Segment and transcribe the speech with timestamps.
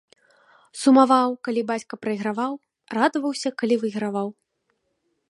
[0.83, 2.53] Сумаваў, калі бацька прайграваў,
[2.99, 4.27] радаваўся, калі выйграваў.